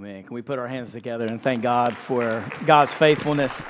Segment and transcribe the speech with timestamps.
[0.00, 3.66] Can we put our hands together and thank God for God's faithfulness?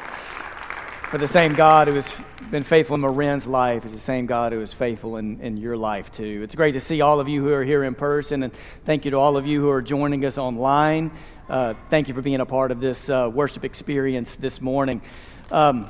[1.11, 2.12] For the same God who has
[2.51, 5.75] been faithful in Marin's life is the same God who is faithful in, in your
[5.75, 6.42] life, too.
[6.44, 8.52] It's great to see all of you who are here in person, and
[8.84, 11.12] thank you to all of you who are joining us online.
[11.48, 15.00] Uh, thank you for being a part of this uh, worship experience this morning.
[15.50, 15.88] Um,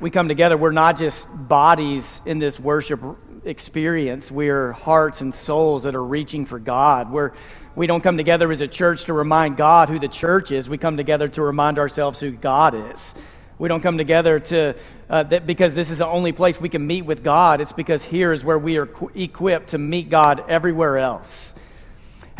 [0.00, 3.02] we come together, we're not just bodies in this worship
[3.44, 7.12] experience, we're hearts and souls that are reaching for God.
[7.12, 7.32] We're
[7.76, 10.68] we don't come together as a church to remind God who the church is.
[10.68, 13.14] We come together to remind ourselves who God is.
[13.58, 14.74] We don't come together to
[15.08, 17.60] uh, that because this is the only place we can meet with God.
[17.60, 21.54] It's because here is where we are equipped to meet God everywhere else.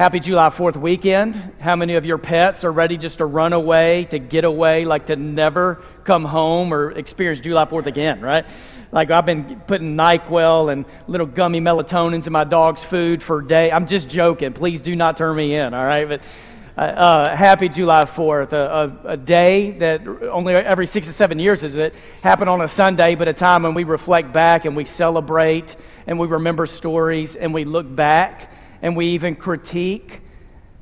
[0.01, 1.37] Happy July 4th weekend.
[1.59, 5.05] How many of your pets are ready just to run away, to get away, like
[5.09, 8.47] to never come home or experience July 4th again, right?
[8.93, 13.71] Like I've been putting NyQuil and little gummy melatonins in my dog's food for day.
[13.71, 14.55] I'm just joking.
[14.55, 16.09] Please do not turn me in, all right?
[16.09, 16.23] But
[16.79, 21.39] uh, uh, happy July 4th, a, a, a, day that only every six to seven
[21.39, 24.75] years is it happen on a Sunday, but a time when we reflect back and
[24.75, 28.50] we celebrate and we remember stories and we look back
[28.83, 30.21] and we even critique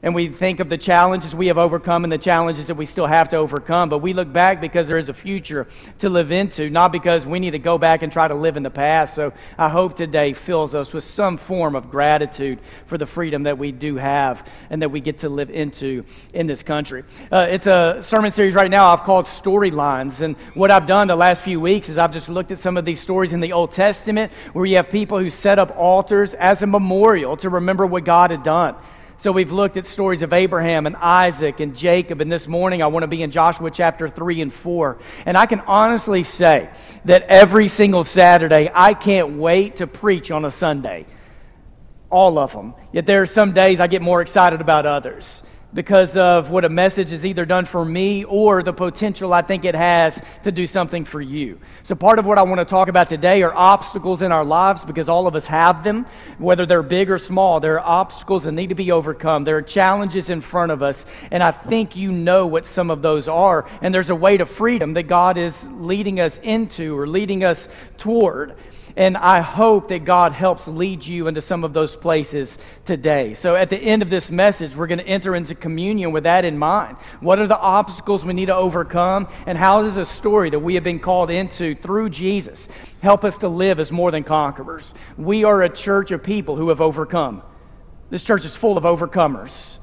[0.03, 3.07] and we think of the challenges we have overcome and the challenges that we still
[3.07, 3.89] have to overcome.
[3.89, 5.67] But we look back because there is a future
[5.99, 8.63] to live into, not because we need to go back and try to live in
[8.63, 9.15] the past.
[9.15, 13.59] So I hope today fills us with some form of gratitude for the freedom that
[13.59, 17.03] we do have and that we get to live into in this country.
[17.33, 20.21] Uh, it's a sermon series right now I've called Storylines.
[20.21, 22.85] And what I've done the last few weeks is I've just looked at some of
[22.85, 26.63] these stories in the Old Testament where you have people who set up altars as
[26.63, 28.77] a memorial to remember what God had done.
[29.21, 32.87] So we've looked at stories of Abraham and Isaac and Jacob, and this morning I
[32.87, 35.01] want to be in Joshua chapter 3 and 4.
[35.27, 36.71] And I can honestly say
[37.05, 41.05] that every single Saturday I can't wait to preach on a Sunday.
[42.11, 42.75] All of them.
[42.93, 45.43] Yet there are some days I get more excited about others
[45.75, 49.67] because of what a message has either done for me or the potential I think
[49.67, 51.61] it has to do something for you.
[51.83, 54.85] So, part of what I want to talk about today are obstacles in our lives
[54.85, 56.07] because all of us have them,
[56.39, 57.61] whether they're big or small.
[57.61, 59.45] There are obstacles that need to be overcome.
[59.45, 63.03] There are challenges in front of us, and I think you know what some of
[63.03, 63.69] those are.
[63.83, 67.69] And there's a way to freedom that God is leading us into or leading us
[67.99, 68.55] toward.
[68.99, 73.33] And I hope that God helps lead you into some of those places today.
[73.33, 76.45] So at the end of this message, we're going to enter into communion with that
[76.45, 76.97] in mind.
[77.21, 79.29] What are the obstacles we need to overcome?
[79.47, 82.67] And how does a story that we have been called into through Jesus
[83.01, 84.95] help us to live as more than conquerors?
[85.17, 87.45] We are a church of people who have overcome.
[88.11, 89.79] This church is full of overcomers.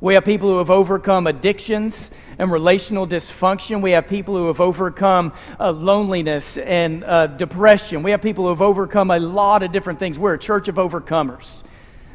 [0.00, 3.82] We have people who have overcome addictions and relational dysfunction.
[3.82, 8.02] We have people who have overcome uh, loneliness and uh, depression.
[8.02, 10.18] We have people who have overcome a lot of different things.
[10.18, 11.64] We're a church of overcomers.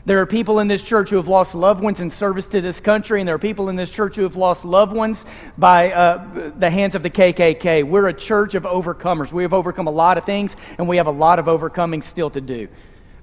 [0.04, 2.80] There are people in this church who have lost loved ones in service to this
[2.80, 5.26] country, and there are people in this church who have lost loved ones
[5.56, 7.84] by uh, the hands of the KKK.
[7.88, 9.32] We're a church of overcomers.
[9.32, 12.32] We have overcome a lot of things, and we have a lot of overcoming still
[12.32, 12.68] to do.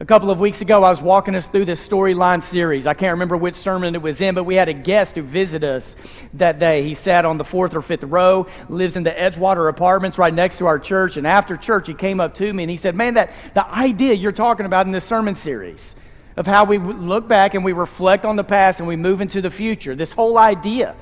[0.02, 2.88] A couple of weeks ago, I was walking us through this storyline series.
[2.88, 5.76] I can't remember which sermon it was in, but we had a guest who visited
[5.76, 5.94] us
[6.34, 6.82] that day.
[6.82, 10.58] He sat on the fourth or fifth row, lives in the Edgewater apartments right next
[10.58, 11.18] to our church.
[11.18, 14.14] And after church, he came up to me and he said, Man, that the idea
[14.14, 15.94] you're talking about in this sermon series
[16.36, 19.41] of how we look back and we reflect on the past and we move into
[19.41, 20.96] the future, this whole idea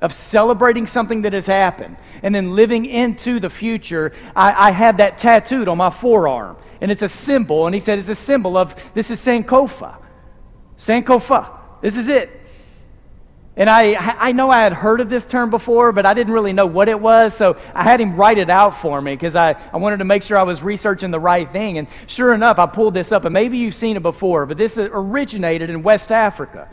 [0.00, 4.96] of celebrating something that has happened and then living into the future, I, I had
[4.96, 7.66] that tattooed on my forearm and it's a symbol.
[7.66, 9.96] And he said it's a symbol of this is Sankofa.
[10.76, 11.58] Sankofa.
[11.80, 12.38] This is it.
[13.58, 16.52] And I, I know I had heard of this term before, but I didn't really
[16.52, 17.34] know what it was.
[17.34, 20.22] So I had him write it out for me because I, I wanted to make
[20.22, 21.78] sure I was researching the right thing.
[21.78, 23.24] And sure enough, I pulled this up.
[23.24, 26.68] And maybe you've seen it before, but this originated in West Africa.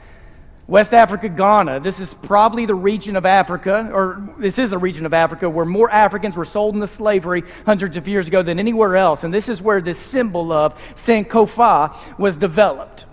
[0.67, 1.81] West Africa, Ghana.
[1.81, 5.65] This is probably the region of Africa, or this is a region of Africa where
[5.65, 9.23] more Africans were sold into slavery hundreds of years ago than anywhere else.
[9.23, 13.05] And this is where this symbol of Sankofa was developed.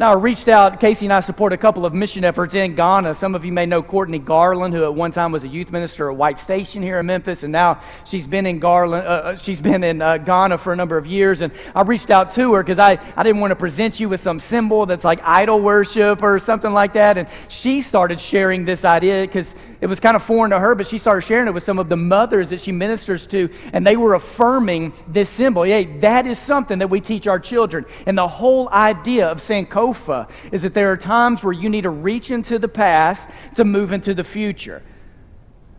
[0.00, 3.12] Now, I reached out, Casey and I support a couple of mission efforts in Ghana.
[3.12, 6.10] Some of you may know Courtney Garland, who at one time was a youth minister
[6.10, 9.60] at White Station here in Memphis, and now she's been in Garland, uh, uh she's
[9.60, 11.42] been in uh, Ghana for a number of years.
[11.42, 14.22] And I reached out to her because I, I didn't want to present you with
[14.22, 17.18] some symbol that's like idol worship or something like that.
[17.18, 20.86] And she started sharing this idea because it was kind of foreign to her, but
[20.86, 23.96] she started sharing it with some of the mothers that she ministers to, and they
[23.96, 25.62] were affirming this symbol.
[25.62, 27.86] Hey, that is something that we teach our children.
[28.04, 31.90] And the whole idea of Sankofa is that there are times where you need to
[31.90, 34.82] reach into the past to move into the future.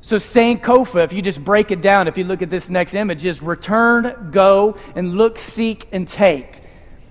[0.01, 3.23] So, Sankofa, if you just break it down, if you look at this next image,
[3.23, 6.55] is return, go, and look, seek, and take.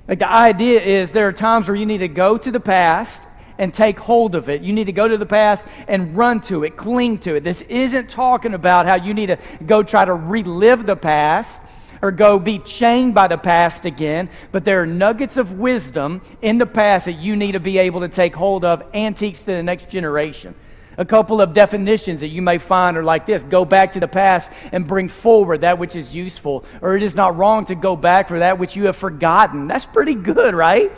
[0.08, 3.22] Like the idea is there are times where you need to go to the past
[3.60, 4.62] and take hold of it.
[4.62, 7.44] You need to go to the past and run to it, cling to it.
[7.44, 11.62] This isn't talking about how you need to go try to relive the past
[12.00, 16.56] or go be chained by the past again, but there are nuggets of wisdom in
[16.56, 19.62] the past that you need to be able to take hold of antiques to the
[19.62, 20.54] next generation.
[20.96, 24.08] A couple of definitions that you may find are like this go back to the
[24.08, 27.94] past and bring forward that which is useful, or it is not wrong to go
[27.94, 29.66] back for that which you have forgotten.
[29.66, 30.90] That's pretty good, right?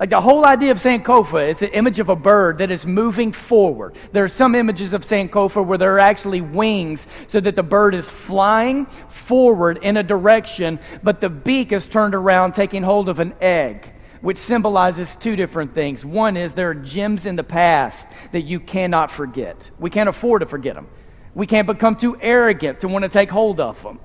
[0.00, 3.32] Like the whole idea of Sankofa, it's an image of a bird that is moving
[3.32, 3.96] forward.
[4.12, 7.94] There are some images of Sankofa where there are actually wings so that the bird
[7.94, 13.20] is flying forward in a direction, but the beak is turned around taking hold of
[13.20, 13.92] an egg,
[14.22, 16.02] which symbolizes two different things.
[16.02, 19.70] One is there are gems in the past that you cannot forget.
[19.78, 20.88] We can't afford to forget them.
[21.34, 24.00] We can't become too arrogant to want to take hold of them.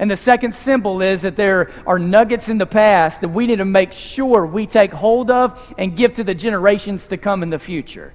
[0.00, 3.56] And the second symbol is that there are nuggets in the past that we need
[3.56, 7.50] to make sure we take hold of and give to the generations to come in
[7.50, 8.14] the future.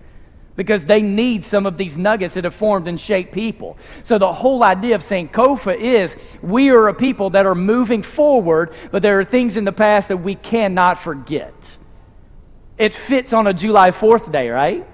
[0.55, 3.77] Because they need some of these nuggets that have formed and shaped people.
[4.01, 8.73] So, the whole idea of Sankofa is we are a people that are moving forward,
[8.89, 11.77] but there are things in the past that we cannot forget.
[12.79, 14.87] It fits on a July 4th day, right?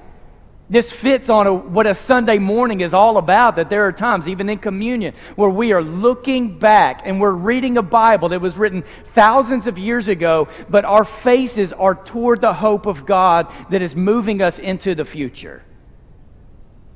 [0.71, 3.57] This fits on a, what a Sunday morning is all about.
[3.57, 7.77] That there are times, even in communion, where we are looking back and we're reading
[7.77, 12.53] a Bible that was written thousands of years ago, but our faces are toward the
[12.53, 15.62] hope of God that is moving us into the future.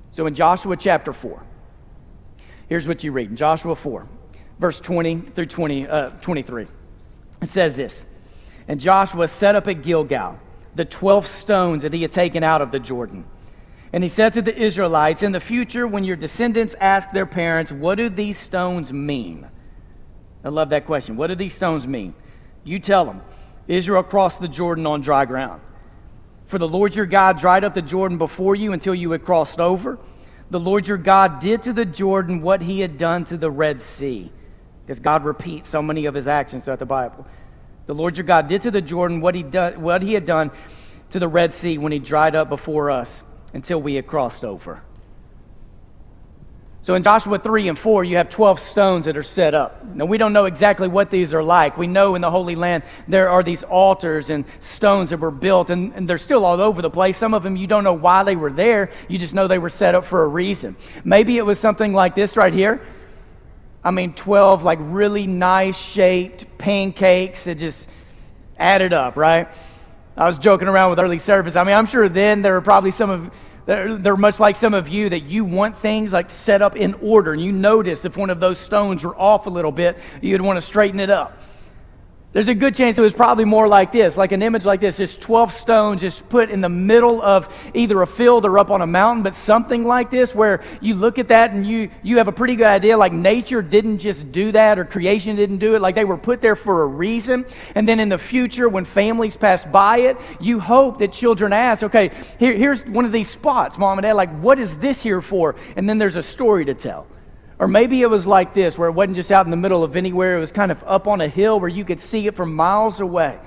[0.10, 1.44] So in Joshua chapter 4,
[2.69, 4.07] here's what you read in Joshua 4,
[4.57, 6.68] verse 20 through 20, uh, 23.
[7.42, 8.06] It says this
[8.69, 10.39] And Joshua set up at Gilgal
[10.75, 13.25] the 12 stones that he had taken out of the Jordan
[13.95, 17.71] and he said to the Israelites, In the future, when your descendants ask their parents,
[17.71, 19.47] What do these stones mean?
[20.44, 21.15] I love that question.
[21.15, 22.13] What do these stones mean?
[22.65, 23.21] You tell them.
[23.69, 25.62] Israel crossed the Jordan on dry ground.
[26.47, 29.62] For the Lord your God dried up the Jordan before you until you had crossed
[29.62, 29.97] over.
[30.50, 33.81] The Lord your God did to the Jordan what he had done to the Red
[33.81, 34.30] Sea.
[34.86, 37.25] Because God repeats so many of his actions throughout the Bible.
[37.86, 40.51] The Lord your God did to the Jordan what he, what he had done
[41.12, 43.24] to the Red Sea when he dried up before us
[43.56, 44.81] until we had crossed over.
[46.81, 49.84] So in Joshua 3 and 4, you have 12 stones that are set up.
[49.84, 51.78] Now, we don't know exactly what these are like.
[51.78, 55.72] We know in the Holy Land there are these altars and stones that were built,
[55.72, 57.18] and, and they're still all over the place.
[57.18, 59.69] Some of them you don't know why they were there, you just know they were
[59.69, 60.75] set up for a reason.
[61.04, 62.86] Maybe it was something like this right here.
[63.84, 67.90] I mean, 12 like really nice shaped pancakes that just
[68.60, 69.48] added up, right?
[70.17, 71.56] I was joking around with early service.
[71.56, 73.31] I mean, I'm sure then there were probably some of
[73.65, 76.94] they're, they're, much like some of you that you want things like set up in
[76.95, 80.39] order, and you notice if one of those stones were off a little bit, you'd
[80.39, 81.38] want to straighten it up.
[82.35, 84.97] There's a good chance it was probably more like this, like an image like this,
[84.97, 88.81] just 12 stones just put in the middle of either a field or up on
[88.81, 92.27] a mountain, but something like this where you look at that and you, you have
[92.27, 95.81] a pretty good idea, like nature didn't just do that or creation didn't do it,
[95.81, 97.45] like they were put there for a reason.
[97.73, 101.83] And then in the future, when families pass by it, you hope that children ask,
[101.83, 105.21] okay, here, here's one of these spots, mom and dad, like, what is this here
[105.21, 105.55] for?
[105.77, 107.07] And then there's a story to tell.
[107.57, 109.96] Or maybe it was like this, where it wasn't just out in the middle of
[109.96, 112.54] anywhere, it was kind of up on a hill where you could see it from
[112.54, 113.40] miles away.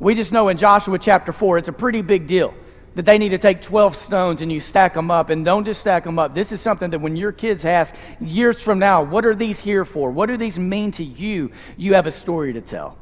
[0.00, 2.54] We just know in Joshua chapter 4, it's a pretty big deal
[2.94, 5.30] that they need to take 12 stones and you stack them up.
[5.30, 6.34] And don't just stack them up.
[6.34, 9.84] This is something that when your kids ask years from now, what are these here
[9.84, 10.10] for?
[10.10, 11.52] What do these mean to you?
[11.76, 12.98] You have a story to tell.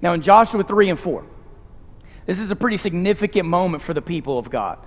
[0.00, 1.24] Now, in Joshua 3 and 4,
[2.26, 4.78] this is a pretty significant moment for the people of God.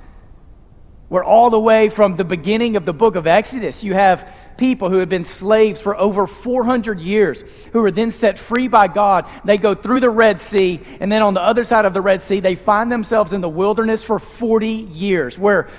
[1.09, 4.89] Where all the way from the beginning of the book of Exodus, you have people
[4.89, 9.27] who have been slaves for over 400 years, who are then set free by God.
[9.43, 12.21] They go through the Red Sea, and then on the other side of the Red
[12.21, 15.69] Sea, they find themselves in the wilderness for 40 years, where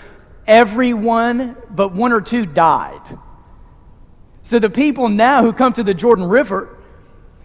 [0.47, 3.01] everyone but one or two died.
[4.43, 6.74] So the people now who come to the Jordan River,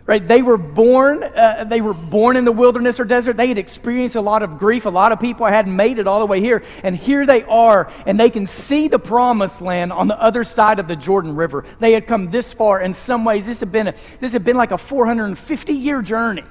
[0.10, 0.28] right?
[0.28, 3.38] They were born, uh, they were born in the wilderness or desert.
[3.38, 4.88] They had experienced a lot of grief.
[4.88, 6.64] A lot of people hadn't made it all the way here.
[6.82, 10.80] And here they are, and they can see the promised land on the other side
[10.80, 11.64] of the Jordan River.
[11.80, 12.82] They had come this far.
[12.82, 16.44] In some ways, this had been, a, this had been like a 450 year journey.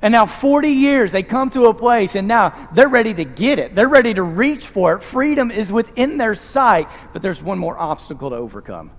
[0.00, 3.58] And now, 40 years, they come to a place, and now they're ready to get
[3.58, 3.74] it.
[3.74, 5.02] They're ready to reach for it.
[5.02, 8.92] Freedom is within their sight, but there's one more obstacle to overcome.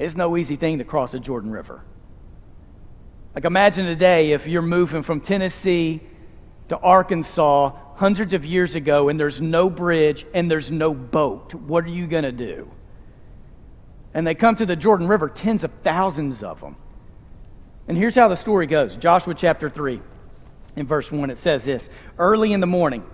[0.00, 1.82] It's no easy thing to cross the Jordan River.
[3.34, 6.00] Like, imagine today if you're moving from Tennessee
[6.70, 11.52] to Arkansas hundreds of years ago and there's no bridge and there's no boat.
[11.52, 12.70] What are you going to do?
[14.14, 16.76] And they come to the Jordan River, tens of thousands of them.
[17.86, 20.00] And here's how the story goes Joshua chapter 3.
[20.76, 23.04] In verse 1, it says this Early in the morning,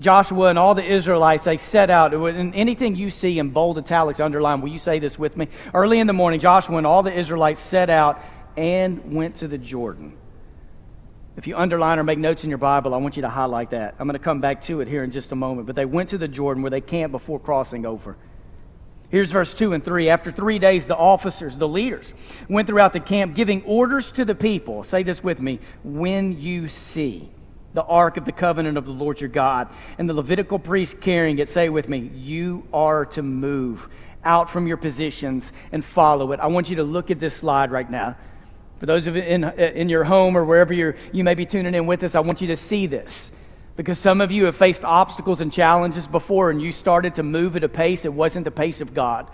[0.00, 2.14] Joshua and all the Israelites, they set out.
[2.14, 5.48] And anything you see in bold italics underlined, will you say this with me?
[5.74, 8.22] Early in the morning, Joshua and all the Israelites set out
[8.56, 10.16] and went to the Jordan.
[11.36, 13.94] If you underline or make notes in your Bible, I want you to highlight that.
[13.98, 15.66] I'm going to come back to it here in just a moment.
[15.66, 18.16] But they went to the Jordan where they camped before crossing over.
[19.10, 20.10] Here's verse 2 and 3.
[20.10, 22.12] After three days, the officers, the leaders,
[22.48, 24.84] went throughout the camp giving orders to the people.
[24.84, 27.30] Say this with me when you see
[27.78, 29.68] the ark of the covenant of the Lord your God
[29.98, 33.88] and the Levitical priest carrying it, say with me, you are to move
[34.24, 36.40] out from your positions and follow it.
[36.40, 38.16] I want you to look at this slide right now.
[38.80, 41.46] For those of you in, uh, in your home or wherever you're, you may be
[41.46, 43.30] tuning in with us, I want you to see this.
[43.76, 47.54] Because some of you have faced obstacles and challenges before, and you started to move
[47.54, 49.28] at a pace that wasn't the pace of God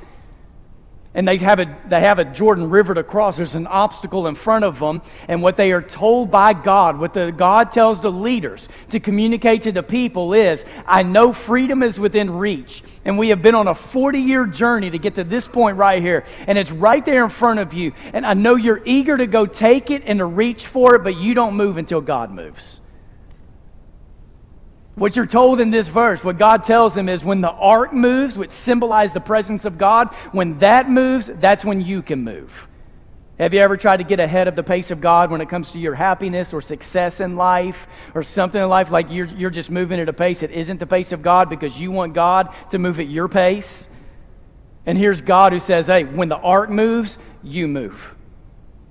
[1.14, 3.36] and they have, a, they have a Jordan River to cross.
[3.36, 5.00] There's an obstacle in front of them.
[5.28, 9.62] And what they are told by God, what the, God tells the leaders to communicate
[9.62, 12.82] to the people is I know freedom is within reach.
[13.04, 16.02] And we have been on a 40 year journey to get to this point right
[16.02, 16.24] here.
[16.48, 17.92] And it's right there in front of you.
[18.12, 21.16] And I know you're eager to go take it and to reach for it, but
[21.16, 22.80] you don't move until God moves.
[24.94, 28.38] What you're told in this verse, what God tells them is when the ark moves,
[28.38, 32.68] which symbolizes the presence of God, when that moves, that's when you can move.
[33.38, 35.72] Have you ever tried to get ahead of the pace of God when it comes
[35.72, 39.70] to your happiness or success in life or something in life like you're, you're just
[39.70, 42.78] moving at a pace that isn't the pace of God because you want God to
[42.78, 43.88] move at your pace?
[44.86, 48.14] And here's God who says, hey, when the ark moves, you move.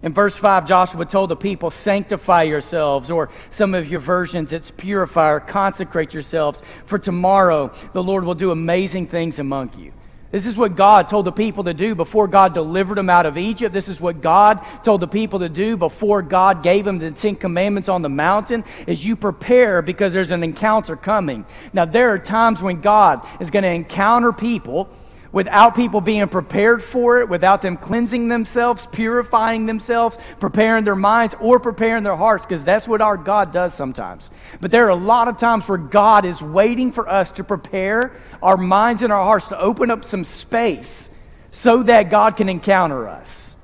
[0.04, 4.70] In verse 5, Joshua told the people, Sanctify yourselves, or some of your versions, it's
[4.70, 9.94] purify or consecrate yourselves, for tomorrow the Lord will do amazing things among you.
[10.30, 13.38] This is what God told the people to do before God delivered them out of
[13.38, 13.72] Egypt.
[13.72, 17.36] This is what God told the people to do before God gave them the Ten
[17.36, 21.46] Commandments on the mountain is you prepare because there's an encounter coming.
[21.72, 24.90] Now there are times when God is going to encounter people
[25.34, 31.36] without people being prepared for it, without them cleansing themselves, purifying themselves, preparing their minds,
[31.42, 34.30] or preparing their hearts, because that's what our God does sometimes.
[34.62, 38.16] But there are a lot of times where God is waiting for us to prepare
[38.42, 41.10] our minds and our hearts to open up some space
[41.50, 43.58] so that God can encounter us.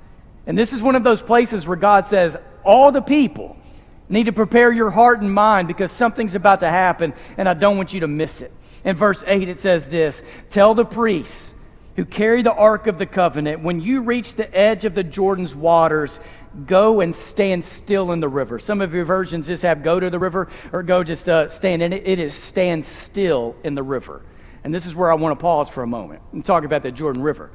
[0.48, 2.36] And this is one of those places where God says,
[2.66, 3.56] All the people
[4.10, 7.78] need to prepare your heart and mind because something's about to happen, and I don't
[7.78, 8.52] want you to miss it.
[8.84, 11.54] In verse 8, it says this Tell the priests
[12.00, 15.54] who carry the Ark of the Covenant, when you reach the edge of the Jordan's
[15.54, 16.22] waters,
[16.66, 18.58] go and stand still in the river.
[18.58, 21.82] Some of your versions just have go to the river or go just uh, stand
[21.82, 22.04] in it.
[22.08, 24.22] It is stand still in the river.
[24.64, 26.92] And this is where I want to pause for a moment and talk about the
[26.94, 27.52] Jordan River.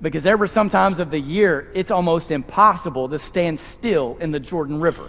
[0.00, 4.32] Because there were some times of the year it's almost impossible to stand still in
[4.32, 5.08] the Jordan River.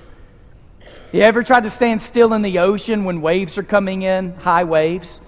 [1.11, 4.63] You ever tried to stand still in the ocean when waves are coming in, high
[4.63, 5.21] waves?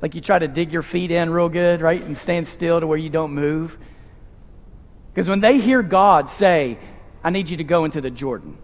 [0.00, 2.02] Like you try to dig your feet in real good, right?
[2.02, 3.76] And stand still to where you don't move.
[5.12, 6.78] Because when they hear God say,
[7.24, 8.56] I need you to go into the Jordan,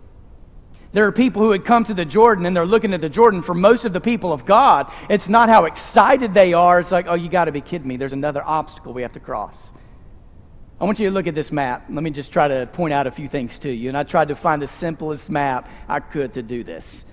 [0.92, 3.42] there are people who had come to the Jordan and they're looking at the Jordan.
[3.42, 6.78] For most of the people of God, it's not how excited they are.
[6.78, 7.96] It's like, oh, you got to be kidding me.
[7.96, 9.72] There's another obstacle we have to cross.
[10.80, 11.86] I want you to look at this map.
[11.90, 13.88] Let me just try to point out a few things to you.
[13.88, 17.04] And I tried to find the simplest map I could to do this.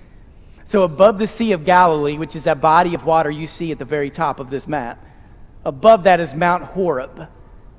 [0.64, 3.78] So, above the Sea of Galilee, which is that body of water you see at
[3.78, 5.04] the very top of this map,
[5.64, 7.28] above that is Mount Horeb.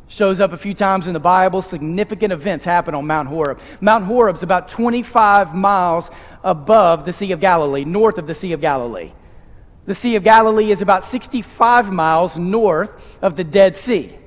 [0.07, 1.61] Shows up a few times in the Bible.
[1.61, 3.59] Significant events happen on Mount Horeb.
[3.81, 6.11] Mount Horeb is about 25 miles
[6.43, 9.13] above the Sea of Galilee, north of the Sea of Galilee.
[9.85, 14.17] The Sea of Galilee is about 65 miles north of the Dead Sea.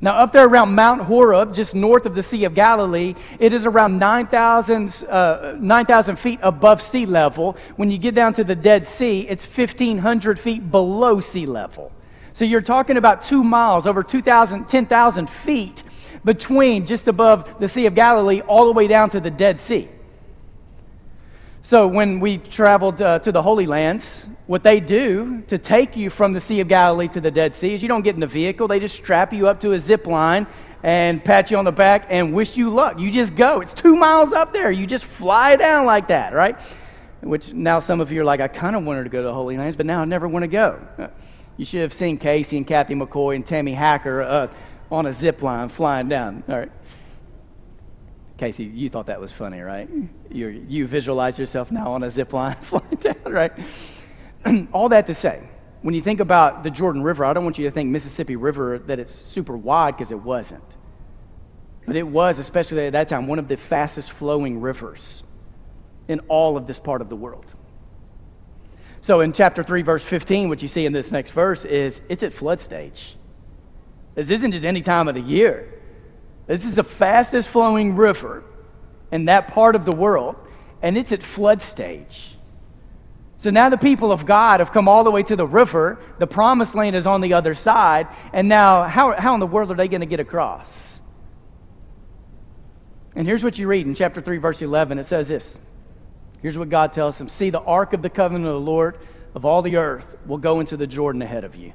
[0.00, 3.66] Now, up there around Mount Horeb, just north of the Sea of Galilee, it is
[3.66, 7.56] around 9,000 uh, 9, feet above sea level.
[7.74, 11.90] When you get down to the Dead Sea, it's 1,500 feet below sea level.
[12.32, 15.82] So you're talking about two miles, over 2,000, 10,000 feet
[16.24, 19.88] between just above the Sea of Galilee all the way down to the Dead Sea.
[21.68, 26.08] So when we traveled uh, to the Holy Lands, what they do to take you
[26.08, 28.26] from the Sea of Galilee to the Dead Sea is you don't get in the
[28.26, 28.68] vehicle.
[28.68, 30.46] They just strap you up to a zip line
[30.82, 32.98] and pat you on the back and wish you luck.
[32.98, 33.60] You just go.
[33.60, 34.72] It's two miles up there.
[34.72, 36.58] You just fly down like that, right?
[37.20, 39.34] Which now some of you are like, I kind of wanted to go to the
[39.34, 40.80] Holy Lands, but now I never want to go.
[41.58, 44.48] You should have seen Casey and Kathy McCoy and Tammy Hacker uh,
[44.90, 46.44] on a zip line flying down.
[46.48, 46.72] All right.
[48.38, 49.90] Casey, you thought that was funny, right?
[50.30, 53.52] You, you visualize yourself now on a zip line flying down, right?
[54.72, 55.42] All that to say,
[55.82, 58.78] when you think about the Jordan River, I don't want you to think Mississippi River
[58.78, 60.76] that it's super wide because it wasn't.
[61.86, 65.22] But it was, especially at that time, one of the fastest flowing rivers.
[66.06, 67.44] in all of this part of the world.
[69.00, 72.22] So in chapter 3, verse 15, what you see in this next verse is it's
[72.22, 73.16] at flood stage.
[74.14, 75.77] This isn't just any time of the year.
[76.48, 78.42] This is the fastest flowing river
[79.12, 80.34] in that part of the world,
[80.82, 82.34] and it's at flood stage.
[83.36, 86.00] So now the people of God have come all the way to the river.
[86.18, 88.08] The promised land is on the other side.
[88.32, 91.00] And now, how, how in the world are they going to get across?
[93.14, 94.98] And here's what you read in chapter 3, verse 11.
[94.98, 95.56] It says this
[96.42, 98.98] Here's what God tells them See, the ark of the covenant of the Lord
[99.34, 101.72] of all the earth will go into the Jordan ahead of you.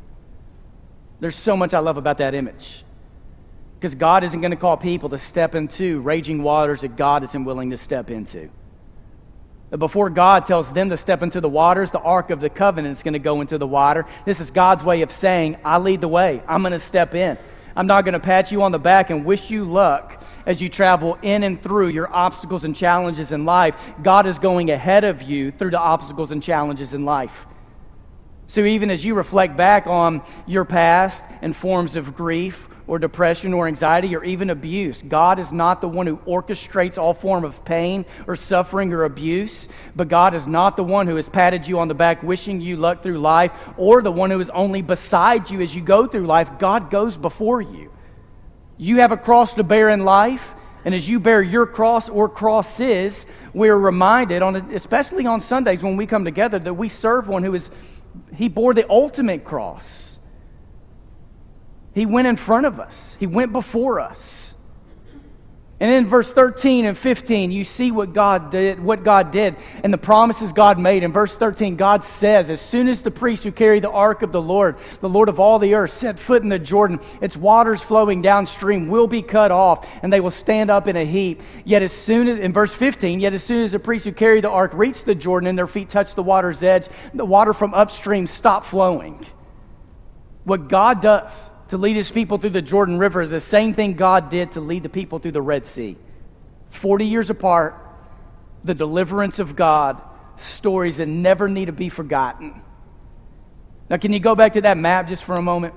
[1.22, 2.84] There's so much I love about that image.
[3.84, 7.44] Because God isn't going to call people to step into raging waters that God isn't
[7.44, 8.50] willing to step into.
[9.78, 13.04] Before God tells them to step into the waters, the Ark of the Covenant is
[13.04, 14.06] going to go into the water.
[14.24, 16.42] This is God's way of saying, I lead the way.
[16.48, 17.38] I'm going to step in.
[17.75, 20.70] I'm not going to pat you on the back and wish you luck as you
[20.70, 23.75] travel in and through your obstacles and challenges in life.
[24.02, 27.48] God is going ahead of you through the obstacles and challenges in life.
[28.48, 33.54] So, even as you reflect back on your past and forms of grief or depression
[33.54, 35.02] or anxiety or even abuse.
[35.02, 39.68] God is not the one who orchestrates all form of pain or suffering or abuse,
[39.96, 42.76] but God is not the one who has patted you on the back wishing you
[42.76, 46.26] luck through life or the one who is only beside you as you go through
[46.26, 46.50] life.
[46.60, 47.92] God goes before you.
[48.78, 52.28] You have a cross to bear in life, and as you bear your cross or
[52.28, 57.44] crosses, we're reminded on especially on Sundays when we come together that we serve one
[57.44, 57.70] who is
[58.36, 60.20] he bore the ultimate cross.
[61.93, 64.43] He went in front of us, He went before us.
[65.80, 69.92] And in verse 13 and 15, you see what God did, what God did, and
[69.92, 71.03] the promises God made.
[71.03, 74.32] In verse 13, God says, As soon as the priests who carry the ark of
[74.32, 77.82] the Lord, the Lord of all the earth, set foot in the Jordan, its waters
[77.82, 81.42] flowing downstream will be cut off, and they will stand up in a heap.
[81.65, 84.42] Yet as soon as, in verse 15, yet as soon as the priests who carry
[84.42, 87.74] the ark reach the Jordan and their feet touch the water's edge, the water from
[87.74, 89.25] upstream stopped flowing.
[90.44, 93.96] What God does to lead his people through the Jordan River is the same thing
[93.96, 95.98] God did to lead the people through the Red Sea.
[96.70, 97.75] 40 years apart,
[98.64, 100.00] the deliverance of God,
[100.36, 102.62] stories that never need to be forgotten.
[103.90, 105.74] Now, can you go back to that map just for a moment?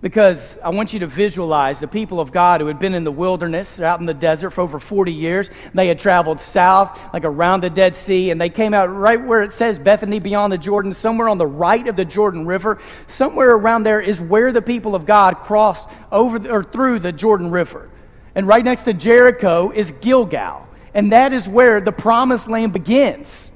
[0.00, 3.10] Because I want you to visualize the people of God who had been in the
[3.10, 5.50] wilderness, out in the desert for over 40 years.
[5.74, 9.42] They had traveled south, like around the Dead Sea, and they came out right where
[9.42, 12.78] it says Bethany beyond the Jordan, somewhere on the right of the Jordan River.
[13.08, 17.50] Somewhere around there is where the people of God crossed over or through the Jordan
[17.50, 17.90] River.
[18.36, 23.52] And right next to Jericho is Gilgal, and that is where the promised land begins.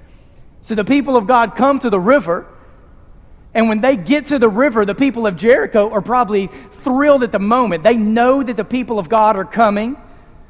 [0.61, 2.48] So the people of God come to the river
[3.54, 6.48] and when they get to the river, the people of Jericho are probably
[6.82, 7.84] thrilled at the moment.
[7.84, 9.96] They know that the people of God are coming,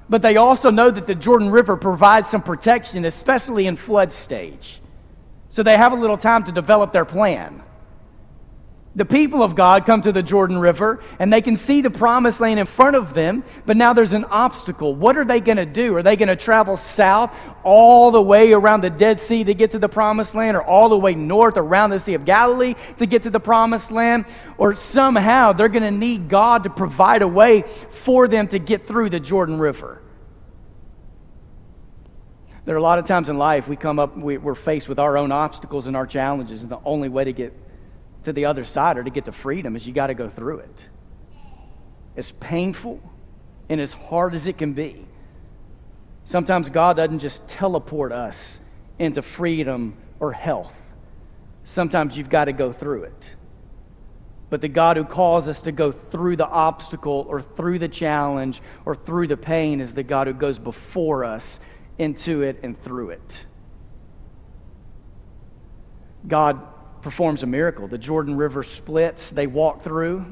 [0.09, 4.81] but they also know that the Jordan River provides some protection, especially in flood stage.
[5.51, 7.63] So they have a little time to develop their plan.
[8.95, 12.41] The people of God come to the Jordan River and they can see the promised
[12.41, 14.95] land in front of them, but now there's an obstacle.
[14.95, 15.97] What are they going to do?
[15.97, 19.71] Are they going to travel south all the way around the Dead Sea to get
[19.71, 23.07] to the promised land, or all the way north around the Sea of Galilee to
[23.07, 24.27] get to the promised land?
[24.59, 28.87] Or somehow they're going to need God to provide a way for them to get
[28.87, 30.03] through the Jordan River.
[32.67, 35.17] There are a lot of times in life we come up, we're faced with our
[35.17, 37.55] own obstacles and our challenges, and the only way to get
[38.25, 40.59] to the other side or to get to freedom is you got to go through
[40.59, 40.87] it.
[42.17, 43.01] As painful
[43.69, 45.07] and as hard as it can be,
[46.25, 48.61] sometimes God doesn't just teleport us
[48.99, 50.75] into freedom or health.
[51.65, 53.25] Sometimes you've got to go through it.
[54.51, 58.61] But the God who calls us to go through the obstacle or through the challenge
[58.85, 61.59] or through the pain is the God who goes before us
[61.99, 63.47] into it and through it.
[66.29, 66.67] God
[67.03, 67.89] performs a miracle.
[67.89, 70.25] The Jordan River splits, they walk through,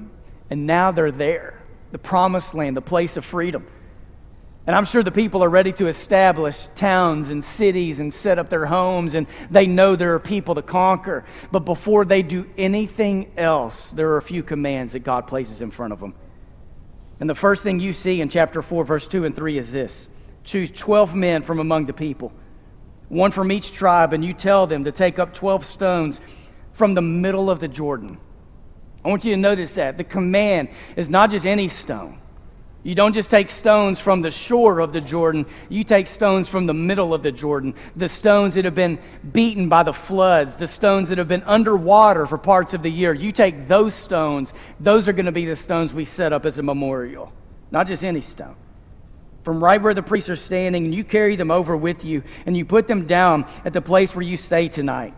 [0.48, 1.61] and now they're there.
[1.92, 3.66] The promised land, the place of freedom.
[4.66, 8.48] And I'm sure the people are ready to establish towns and cities and set up
[8.48, 11.24] their homes, and they know there are people to conquer.
[11.50, 15.70] But before they do anything else, there are a few commands that God places in
[15.70, 16.14] front of them.
[17.20, 20.09] And the first thing you see in chapter 4, verse 2 and 3 is this
[20.44, 22.33] choose 12 men from among the people,
[23.09, 26.20] one from each tribe, and you tell them to take up 12 stones
[26.72, 28.18] from the middle of the Jordan.
[29.04, 29.96] I want you to notice that.
[29.96, 32.18] The command is not just any stone.
[32.83, 36.64] You don't just take stones from the shore of the Jordan, you take stones from
[36.64, 37.74] the middle of the Jordan.
[37.94, 38.98] The stones that have been
[39.33, 43.12] beaten by the floods, the stones that have been underwater for parts of the year.
[43.12, 46.59] You take those stones, those are going to be the stones we set up as
[46.59, 47.33] a memorial,
[47.70, 48.56] not just any stone.
[49.42, 52.56] from right where the priests are standing, and you carry them over with you, and
[52.56, 55.14] you put them down at the place where you stay tonight.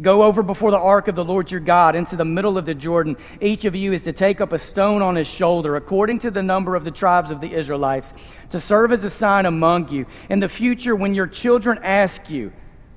[0.00, 2.74] Go over before the ark of the Lord your God into the middle of the
[2.74, 3.16] Jordan.
[3.40, 6.42] Each of you is to take up a stone on his shoulder, according to the
[6.42, 8.14] number of the tribes of the Israelites,
[8.50, 10.06] to serve as a sign among you.
[10.30, 12.52] In the future, when your children ask you,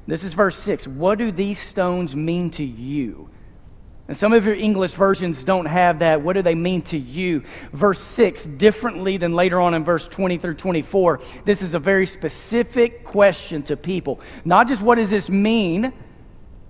[0.07, 3.29] this is verse 6, what do these stones mean to you?
[4.07, 6.21] And some of your English versions don't have that.
[6.21, 7.43] What do they mean to you?
[7.71, 12.05] Verse 6, differently than later on in verse 20 through 24, this is a very
[12.05, 14.19] specific question to people.
[14.43, 15.93] Not just what does this mean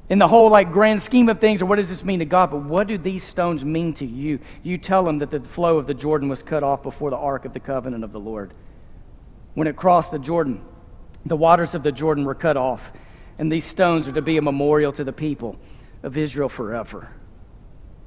[0.10, 2.52] in the whole like grand scheme of things, or what does this mean to God,
[2.52, 4.40] but what do these stones mean to you?
[4.62, 7.46] You tell them that the flow of the Jordan was cut off before the ark
[7.46, 8.54] of the covenant of the Lord.
[9.54, 10.62] When it crossed the Jordan,
[11.26, 12.92] the waters of the Jordan were cut off,
[13.38, 15.58] and these stones are to be a memorial to the people
[16.04, 17.10] of Israel forever.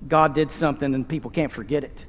[0.07, 2.05] God did something and people can't forget it.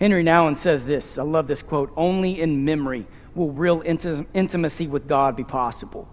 [0.00, 5.06] Henri Nouwen says this I love this quote only in memory will real intimacy with
[5.06, 6.08] God be possible.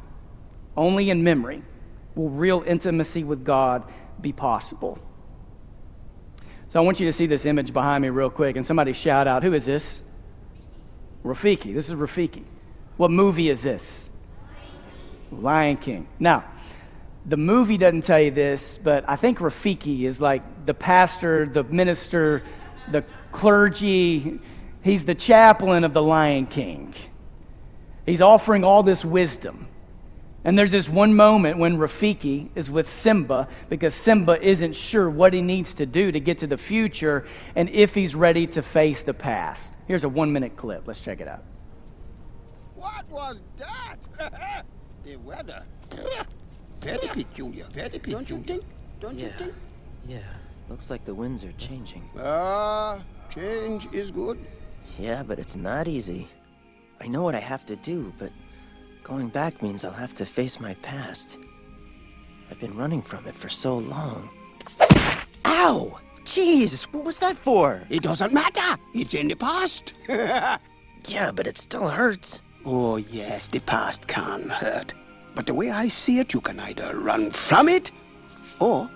[0.77, 1.63] Only in memory
[2.15, 3.83] will real intimacy with God
[4.19, 4.99] be possible.
[6.69, 9.27] So I want you to see this image behind me real quick and somebody shout
[9.27, 10.03] out, Who is this?
[11.23, 11.73] Rafiki.
[11.73, 12.43] This is Rafiki.
[12.97, 14.09] What movie is this?
[15.31, 16.07] Lion King.
[16.19, 16.43] Now,
[17.25, 21.63] the movie doesn't tell you this, but I think Rafiki is like the pastor, the
[21.63, 22.43] minister,
[22.91, 24.39] the clergy.
[24.83, 26.93] He's the chaplain of the Lion King.
[28.05, 29.68] He's offering all this wisdom.
[30.45, 35.33] And there's this one moment when Rafiki is with Simba because Simba isn't sure what
[35.33, 37.25] he needs to do to get to the future
[37.55, 39.73] and if he's ready to face the past.
[39.87, 40.87] Here's a one minute clip.
[40.87, 41.43] Let's check it out.
[42.75, 43.97] What was that?
[45.03, 45.63] the weather.
[46.81, 48.19] Very peculiar, very peculiar.
[48.19, 48.63] Don't you think?
[49.01, 49.25] Don't yeah.
[49.25, 49.53] you think?
[50.07, 50.19] Yeah,
[50.69, 52.09] looks like the winds are changing.
[52.17, 52.99] Ah,
[53.29, 54.39] change is good.
[54.97, 56.29] Yeah, but it's not easy.
[57.01, 58.31] I know what I have to do, but
[59.09, 61.39] going back means I'll have to face my past.
[62.49, 64.29] I've been running from it for so long.
[65.45, 65.99] Ow!
[66.25, 67.81] Jeez, what was that for?
[67.89, 68.79] It doesn't matter.
[68.93, 69.93] It's in the past.
[70.07, 72.43] yeah, but it still hurts.
[72.65, 74.93] Oh, yes, the past can hurt.
[75.33, 77.89] But the way I see it, you can either run from it
[78.59, 78.87] or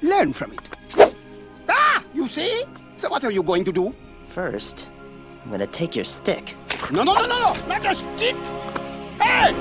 [0.00, 1.12] learn from it.
[1.68, 2.02] Ah!
[2.14, 2.64] You see?
[2.96, 3.94] So what are you going to do?
[4.28, 4.88] First,
[5.44, 6.54] I'm gonna take your stick.
[6.90, 7.66] No, no, no, no, no!
[7.66, 8.36] Not a stick!
[9.36, 9.52] Hey!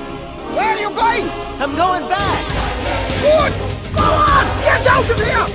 [0.55, 1.29] Where are you going?
[1.61, 2.41] I'm going back!
[3.21, 3.53] Good!
[3.93, 4.45] Go on!
[4.63, 5.45] Get out of here!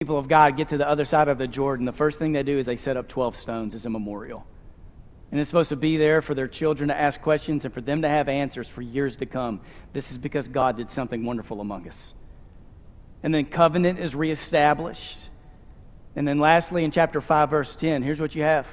[0.00, 2.42] people of God get to the other side of the Jordan, the first thing they
[2.42, 4.46] do is they set up 12 stones as a memorial.
[5.30, 8.02] And it's supposed to be there for their children to ask questions and for them
[8.02, 9.60] to have answers for years to come.
[9.92, 12.14] This is because God did something wonderful among us.
[13.26, 15.18] And then covenant is reestablished.
[16.14, 18.68] And then lastly, in chapter 5, verse 10, here's what you have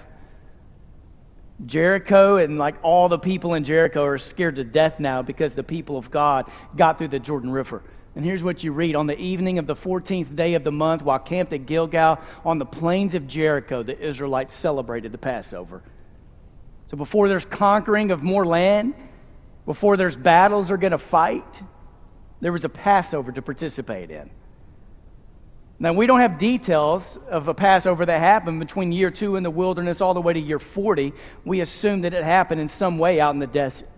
[1.66, 5.64] Jericho and like all the people in Jericho are scared to death now because the
[5.64, 7.82] people of God got through the Jordan River.
[8.16, 11.02] And here's what you read On the evening of the 14th day of the month,
[11.02, 15.82] while camped at Gilgal on the plains of Jericho, the Israelites celebrated the Passover.
[16.92, 18.94] So before there's conquering of more land,
[19.66, 21.64] before there's battles they're going to fight,
[22.40, 24.30] there was a Passover to participate in.
[25.84, 29.52] Now, we don't have details of a Passover that happened between year two in the
[29.52, 31.12] wilderness all the way to year 40.
[31.44, 33.90] We assume that it happened in some way out in the desert.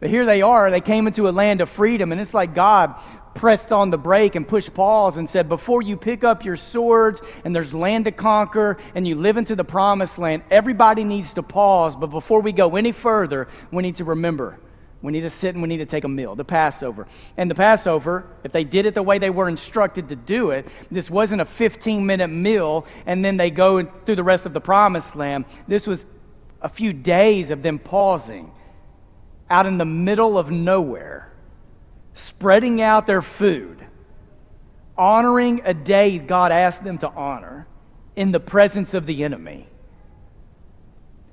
[0.00, 2.94] But here they are, they came into a land of freedom, and it's like God
[3.34, 7.20] pressed on the brake and pushed pause and said, Before you pick up your swords
[7.44, 11.42] and there's land to conquer and you live into the promised land, everybody needs to
[11.42, 11.94] pause.
[11.94, 14.58] But before we go any further, we need to remember.
[15.00, 17.06] We need to sit and we need to take a meal, the Passover.
[17.36, 20.66] And the Passover, if they did it the way they were instructed to do it,
[20.90, 24.60] this wasn't a 15 minute meal and then they go through the rest of the
[24.60, 25.44] promised land.
[25.68, 26.04] This was
[26.60, 28.50] a few days of them pausing
[29.48, 31.32] out in the middle of nowhere,
[32.14, 33.78] spreading out their food,
[34.96, 37.68] honoring a day God asked them to honor
[38.16, 39.68] in the presence of the enemy.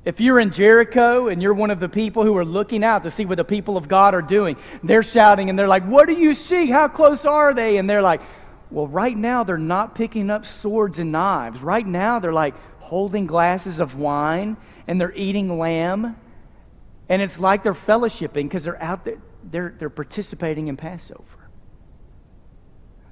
[0.05, 3.09] If you're in Jericho and you're one of the people who are looking out to
[3.09, 6.13] see what the people of God are doing, they're shouting and they're like, What do
[6.13, 6.67] you see?
[6.67, 7.77] How close are they?
[7.77, 8.21] And they're like,
[8.69, 11.61] Well, right now they're not picking up swords and knives.
[11.61, 16.15] Right now they're like holding glasses of wine and they're eating lamb
[17.09, 21.44] and it's like they're fellowshipping because they're out there, they're, they're participating in Passover.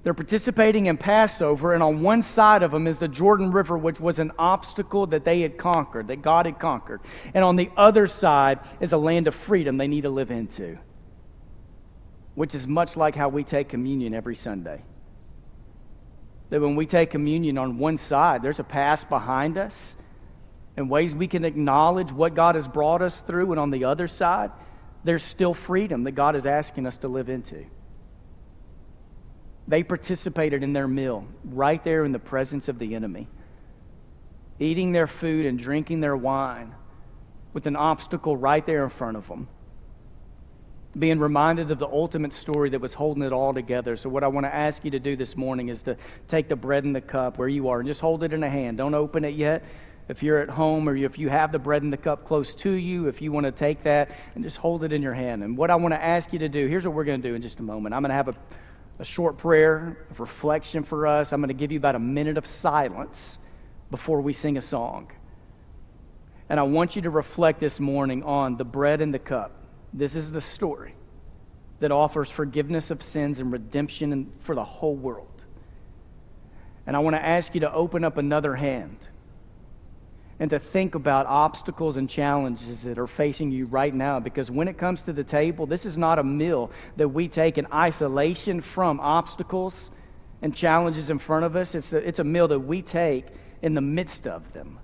[0.04, 4.02] They're participating in Passover, and on one side of them is the Jordan River, which
[4.02, 7.00] was an obstacle that they had conquered, that God had conquered.
[7.34, 10.78] And on the other side is a land of freedom they need to live into.
[12.36, 14.84] which is much like how we take communion every Sunday.
[16.50, 19.96] That when we take communion on one side, there's a past behind us
[20.76, 24.08] and ways we can acknowledge what God has brought us through, and on the other
[24.08, 24.50] side,
[25.04, 27.66] there's still freedom that God is asking us to live into.
[29.68, 33.28] They participated in their meal right there in the presence of the enemy,
[34.60, 36.76] eating their food and drinking their wine
[37.54, 39.48] with an obstacle right there in front of them.
[40.98, 43.96] Being reminded of the ultimate story that was holding it all together.
[43.96, 45.98] So, what I want to ask you to do this morning is to
[46.28, 48.50] take the bread and the cup where you are and just hold it in a
[48.50, 48.78] hand.
[48.78, 49.64] Don't open it yet.
[50.10, 52.72] If you're at home or if you have the bread and the cup close to
[52.72, 55.44] you, if you want to take that and just hold it in your hand.
[55.44, 57.34] And what I want to ask you to do, here's what we're going to do
[57.36, 57.96] in just a moment.
[57.96, 58.36] I'm going to have a,
[59.04, 61.34] a short prayer of reflection for us.
[61.34, 63.38] I'm going to give you about a minute of silence
[63.92, 65.12] before we sing a song.
[66.48, 69.52] And I want you to reflect this morning on the bread and the cup.
[69.92, 70.96] This is the story
[71.82, 75.44] that offers forgiveness of sins and redemption for the whole world.
[76.88, 79.10] And I want to ask you to open up another hand
[80.40, 84.20] and to think about obstacles and challenges that are facing you right now.
[84.20, 87.58] Because when it comes to the table, this is not a meal that we take
[87.58, 89.92] in isolation from obstacles
[90.42, 91.76] and challenges in front of us.
[91.76, 93.28] It's a, it's a meal that we take
[93.62, 94.80] in the midst of them.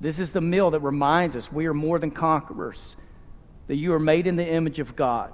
[0.00, 2.96] This is the meal that reminds us we are more than conquerors,
[3.68, 5.32] that you are made in the image of God.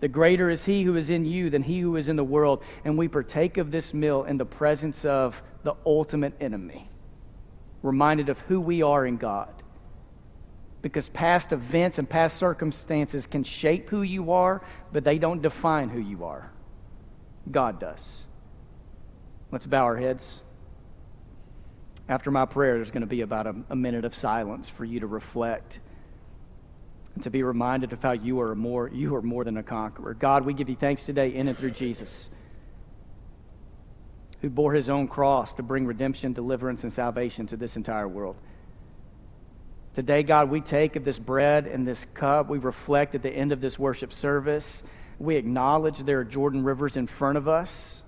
[0.00, 2.62] The greater is he who is in you than he who is in the world.
[2.84, 6.88] And we partake of this meal in the presence of the ultimate enemy,
[7.82, 9.48] reminded of who we are in God.
[10.82, 14.62] Because past events and past circumstances can shape who you are,
[14.92, 16.50] but they don't define who you are.
[17.50, 18.26] God does.
[19.50, 20.42] Let's bow our heads.
[22.08, 25.00] After my prayer, there's going to be about a, a minute of silence for you
[25.00, 25.80] to reflect
[27.14, 30.14] and to be reminded of how you are more you are more than a conqueror.
[30.14, 32.30] God, we give you thanks today in and through Jesus,
[34.42, 38.36] who bore his own cross to bring redemption, deliverance, and salvation to this entire world.
[39.92, 42.48] Today, God, we take of this bread and this cup.
[42.48, 44.84] We reflect at the end of this worship service.
[45.18, 48.02] We acknowledge there are Jordan rivers in front of us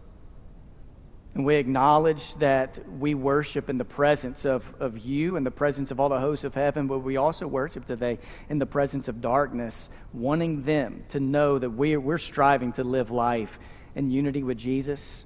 [1.34, 5.90] and we acknowledge that we worship in the presence of, of you and the presence
[5.90, 8.18] of all the hosts of heaven, but we also worship today
[8.50, 13.10] in the presence of darkness, wanting them to know that we're, we're striving to live
[13.10, 13.58] life
[13.94, 15.24] in unity with Jesus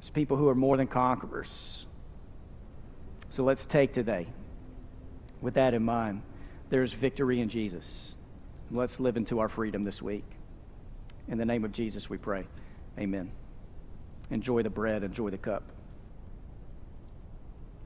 [0.00, 1.86] as people who are more than conquerors.
[3.30, 4.26] So let's take today,
[5.40, 6.22] with that in mind,
[6.70, 8.16] there's victory in Jesus.
[8.70, 10.24] Let's live into our freedom this week.
[11.28, 12.46] In the name of Jesus, we pray.
[12.98, 13.30] Amen
[14.30, 15.62] enjoy the bread, enjoy the cup.